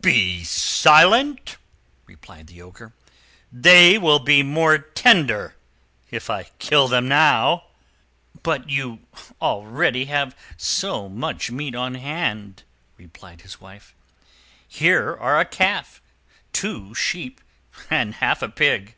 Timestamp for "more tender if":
4.42-6.28